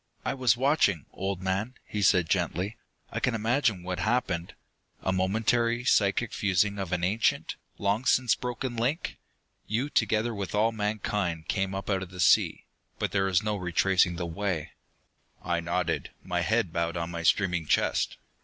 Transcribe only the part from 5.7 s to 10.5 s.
psychic fusing of an ancient, long since broken link. You, together